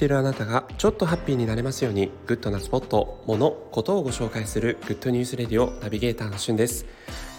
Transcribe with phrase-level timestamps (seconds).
[0.00, 6.86] ているあなたがちょっとハッピーになれますようにグッドなスポット、もの、ことをご紹介する Good News Radio ナビゲーターのしゅんです。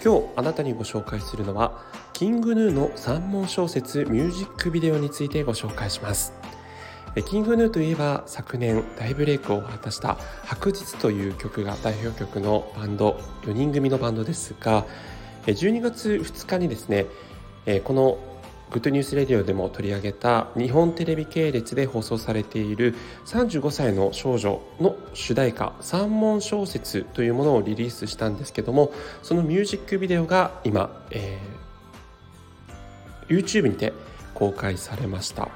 [0.05, 1.83] 今日あなたにご紹介するのは
[2.13, 6.33] King Gnu の三文小説ミュージックビデオについてご紹介します。
[7.25, 14.85] King Gnu といえば昨年大ブレイクを果たした「白日」という曲が代表曲のバンド4人組のバンドですが
[15.47, 17.07] 12月2日にですね
[17.83, 18.30] この
[18.71, 33.91] Good News Radio でも取り上げた日本テレビ系列で放送されている35歳の少女の主題歌三文小説というものをリリースしたんですけどもそのミュージックビデオが今、えー、YouTube にて
[34.33, 35.49] 公開されました。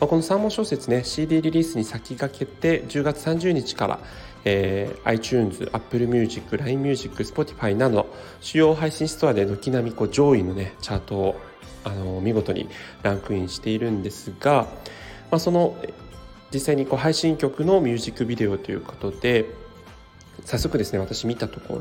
[0.00, 4.00] まあ、この三文小説ね CD リリースに先駆けて10月30日から、
[4.44, 8.06] えー、iTunes、Apple Music、LINE Music、Spotify など
[8.40, 11.40] 主要配信ストアで軒並みこう上位のねチャートを
[11.84, 12.68] あの見事に
[13.02, 14.66] ランクインしているんですが、
[15.30, 15.76] まあ、その
[16.52, 19.46] 実際にこう配信曲のミュージックビデオということで
[20.44, 21.78] 早速ですね私見たとこ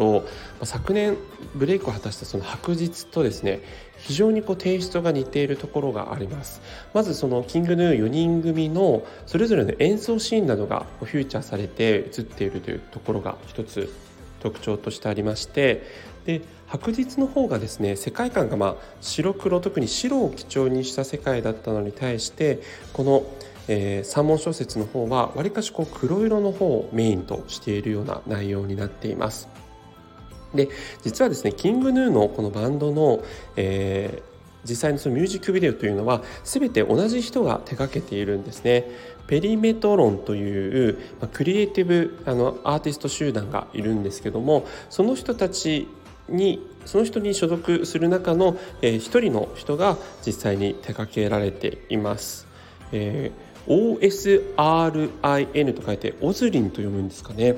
[0.59, 1.17] ろ昨年
[1.55, 3.61] ブレイクを果たしたその白日とですね
[3.97, 6.61] 非常にこうテイストが似ているところがあります。
[6.94, 13.94] まずそのキングヌー4人組のそれぞれの演奏シーンなどがフューチャーされて映っているというところが一つ
[14.44, 15.83] 特徴としてありまして
[16.25, 22.61] で白日の方がですね世界観がまあ白黒特に白を基調にした世界だったのに対して
[22.94, 23.23] この
[23.67, 29.47] 「えー、三文小説の方はわりかしこう黒色の方をメインとしているような内容になっています。
[30.53, 30.69] で
[31.02, 33.23] 実はですねキングヌーのこのバンドの、
[33.55, 34.33] えー
[34.64, 38.86] 実際にそのミュージックビデオというのは全て同じ人が手掛けているんですね。
[39.28, 45.88] ペリメトロンという、まあ、クリエイティブあのアーティスト集団がいるんですけどもその人たち
[46.28, 52.47] にその人に所属する中の一、えー、人の人が実際に手掛けられています。
[52.91, 57.56] えー OSRIN と書いてオズリンと読むんですかね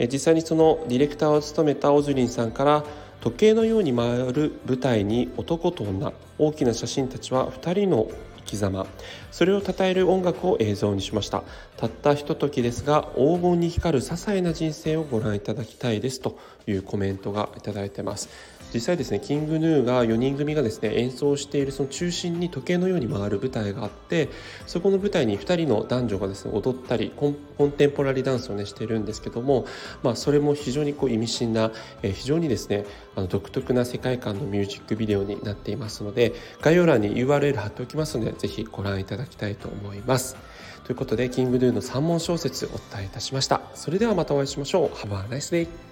[0.00, 2.84] 実際にそのディレクターを務めたオズリンさんから
[3.22, 8.08] 時計のように回る舞台に男と女大きな写真たちは2人の
[8.52, 8.86] き様。
[9.30, 11.42] それを称える音楽を映像にしました。
[11.76, 16.20] たったひとときですが黄金に光る些細な人生をご覧いただきたいです。
[16.20, 18.28] というコメントがいいてます。
[18.72, 24.30] 実際ですねキングヌーが4人組がですね演奏しているその中心に時計のように回る舞台があって
[24.66, 29.66] そこの舞台に2人の男女がですね踊ったりコンテンポラリーダンスをねしてるんですけども、
[30.02, 31.70] まあ、それも非常にこう意味深な、
[32.02, 40.36] えー、非常にですねあの独特な世界観のミュージックビデオになっていますので概要欄に URL 貼っておきますのでぜひご覧いただきたいと思います。
[40.84, 43.60] ということでキングヌーの3問小説お伝えいたしました。
[43.74, 44.88] それではまたお会いしましょう。
[44.96, 45.91] Have a nice day!